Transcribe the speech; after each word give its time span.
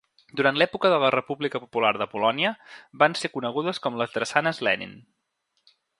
Durant 0.39 0.55
l'època 0.59 0.89
de 0.93 0.95
la 1.03 1.11
República 1.15 1.61
Popular 1.65 1.91
de 2.03 2.07
Polònia 2.15 2.53
van 3.03 3.19
ser 3.21 3.33
conegudes 3.37 3.81
com 3.85 4.01
les 4.01 4.17
Drassanes 4.17 4.63
Lenin. 4.69 4.97